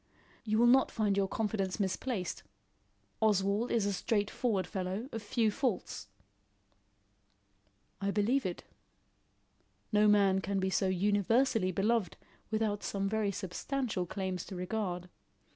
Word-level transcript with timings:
"You 0.45 0.57
will 0.57 0.65
not 0.65 0.89
find 0.89 1.15
your 1.15 1.27
confidence 1.27 1.79
misplaced. 1.79 2.41
Oswald 3.21 3.69
is 3.71 3.85
a 3.85 3.93
straightforward 3.93 4.65
fellow, 4.65 5.07
of 5.11 5.21
few 5.21 5.51
faults." 5.51 6.07
"I 8.01 8.09
believe 8.09 8.43
it. 8.43 8.63
No 9.91 10.07
man 10.07 10.41
can 10.41 10.59
be 10.59 10.71
so 10.71 10.87
universally 10.87 11.71
beloved 11.71 12.17
without 12.49 12.81
some 12.81 13.07
very 13.07 13.31
substantial 13.31 14.07
claims 14.07 14.43
to 14.45 14.55
regard. 14.55 15.07